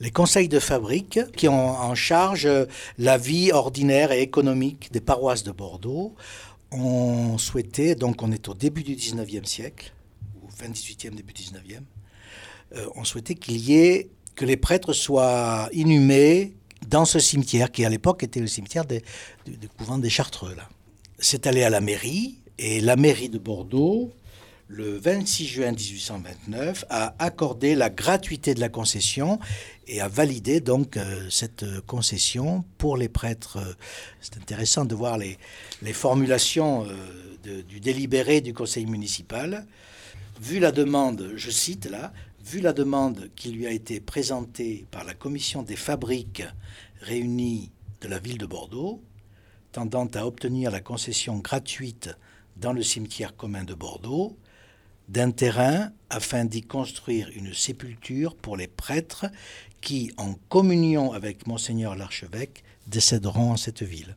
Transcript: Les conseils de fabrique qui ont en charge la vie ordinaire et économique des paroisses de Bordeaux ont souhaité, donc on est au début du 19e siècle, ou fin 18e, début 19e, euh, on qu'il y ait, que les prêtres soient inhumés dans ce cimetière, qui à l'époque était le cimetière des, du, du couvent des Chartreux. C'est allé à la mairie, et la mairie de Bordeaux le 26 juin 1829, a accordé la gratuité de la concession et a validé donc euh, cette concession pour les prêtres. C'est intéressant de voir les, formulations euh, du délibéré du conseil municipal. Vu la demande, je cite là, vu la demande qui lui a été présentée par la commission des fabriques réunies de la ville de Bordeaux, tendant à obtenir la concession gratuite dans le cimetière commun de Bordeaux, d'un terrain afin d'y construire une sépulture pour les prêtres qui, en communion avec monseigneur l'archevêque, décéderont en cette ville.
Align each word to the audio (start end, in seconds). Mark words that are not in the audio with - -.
Les 0.00 0.10
conseils 0.10 0.48
de 0.48 0.58
fabrique 0.58 1.20
qui 1.36 1.46
ont 1.46 1.68
en 1.68 1.94
charge 1.94 2.48
la 2.98 3.18
vie 3.18 3.52
ordinaire 3.52 4.12
et 4.12 4.22
économique 4.22 4.90
des 4.92 5.00
paroisses 5.00 5.44
de 5.44 5.52
Bordeaux 5.52 6.14
ont 6.72 7.36
souhaité, 7.36 7.94
donc 7.94 8.22
on 8.22 8.32
est 8.32 8.48
au 8.48 8.54
début 8.54 8.82
du 8.82 8.96
19e 8.96 9.44
siècle, 9.44 9.92
ou 10.42 10.50
fin 10.50 10.68
18e, 10.68 11.14
début 11.14 11.34
19e, 11.34 11.82
euh, 12.76 12.86
on 12.96 13.02
qu'il 13.02 13.58
y 13.58 13.74
ait, 13.76 14.08
que 14.36 14.46
les 14.46 14.56
prêtres 14.56 14.94
soient 14.94 15.68
inhumés 15.72 16.54
dans 16.88 17.04
ce 17.04 17.18
cimetière, 17.18 17.70
qui 17.70 17.84
à 17.84 17.90
l'époque 17.90 18.22
était 18.22 18.40
le 18.40 18.46
cimetière 18.46 18.86
des, 18.86 19.02
du, 19.44 19.58
du 19.58 19.68
couvent 19.68 19.98
des 19.98 20.08
Chartreux. 20.08 20.56
C'est 21.18 21.46
allé 21.46 21.62
à 21.62 21.68
la 21.68 21.82
mairie, 21.82 22.38
et 22.58 22.80
la 22.80 22.96
mairie 22.96 23.28
de 23.28 23.38
Bordeaux 23.38 24.12
le 24.72 24.96
26 24.98 25.46
juin 25.46 25.72
1829, 25.72 26.84
a 26.90 27.16
accordé 27.18 27.74
la 27.74 27.90
gratuité 27.90 28.54
de 28.54 28.60
la 28.60 28.68
concession 28.68 29.40
et 29.88 30.00
a 30.00 30.06
validé 30.06 30.60
donc 30.60 30.96
euh, 30.96 31.28
cette 31.28 31.80
concession 31.86 32.64
pour 32.78 32.96
les 32.96 33.08
prêtres. 33.08 33.58
C'est 34.20 34.36
intéressant 34.36 34.84
de 34.84 34.94
voir 34.94 35.18
les, 35.18 35.38
formulations 35.92 36.86
euh, 36.86 37.62
du 37.62 37.80
délibéré 37.80 38.40
du 38.40 38.54
conseil 38.54 38.86
municipal. 38.86 39.66
Vu 40.40 40.60
la 40.60 40.70
demande, 40.70 41.32
je 41.34 41.50
cite 41.50 41.86
là, 41.86 42.12
vu 42.44 42.60
la 42.60 42.72
demande 42.72 43.28
qui 43.34 43.50
lui 43.50 43.66
a 43.66 43.72
été 43.72 43.98
présentée 43.98 44.86
par 44.92 45.02
la 45.02 45.14
commission 45.14 45.64
des 45.64 45.76
fabriques 45.76 46.44
réunies 47.00 47.72
de 48.02 48.08
la 48.08 48.20
ville 48.20 48.38
de 48.38 48.46
Bordeaux, 48.46 49.02
tendant 49.72 50.06
à 50.14 50.24
obtenir 50.24 50.70
la 50.70 50.80
concession 50.80 51.38
gratuite 51.38 52.10
dans 52.56 52.72
le 52.72 52.84
cimetière 52.84 53.34
commun 53.34 53.64
de 53.64 53.74
Bordeaux, 53.74 54.36
d'un 55.10 55.32
terrain 55.32 55.90
afin 56.08 56.44
d'y 56.44 56.62
construire 56.62 57.28
une 57.34 57.52
sépulture 57.52 58.36
pour 58.36 58.56
les 58.56 58.68
prêtres 58.68 59.26
qui, 59.80 60.12
en 60.16 60.34
communion 60.48 61.12
avec 61.12 61.48
monseigneur 61.48 61.96
l'archevêque, 61.96 62.62
décéderont 62.86 63.52
en 63.52 63.56
cette 63.56 63.82
ville. 63.82 64.14